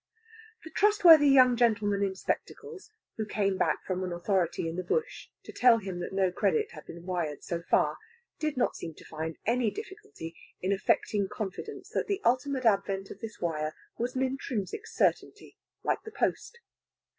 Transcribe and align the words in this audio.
The 0.63 0.71
trustworthy 0.71 1.29
young 1.29 1.55
gentleman 1.55 2.01
in 2.01 2.15
spectacles 2.15 2.89
who 3.17 3.25
came 3.27 3.55
back 3.59 3.85
from 3.85 4.03
an 4.03 4.11
authority 4.11 4.67
in 4.67 4.75
the 4.75 4.81
bush 4.83 5.27
to 5.43 5.51
tell 5.53 5.77
him 5.77 5.99
that 5.99 6.11
no 6.11 6.31
credit 6.31 6.71
had 6.71 6.87
been 6.87 7.05
wired 7.05 7.43
so 7.43 7.61
far, 7.61 7.97
did 8.39 8.57
not 8.57 8.75
seem 8.75 8.95
to 8.95 9.05
find 9.05 9.37
any 9.45 9.69
difficulty 9.69 10.35
in 10.59 10.73
affecting 10.73 11.27
confidence 11.31 11.89
that 11.89 12.07
the 12.07 12.19
ultimate 12.25 12.65
advent 12.65 13.11
of 13.11 13.19
this 13.19 13.39
wire 13.39 13.75
was 13.99 14.15
an 14.15 14.23
intrinsic 14.23 14.87
certainty, 14.87 15.55
like 15.83 16.01
the 16.01 16.09
post. 16.11 16.57